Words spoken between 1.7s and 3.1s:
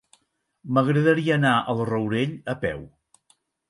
al Rourell a peu.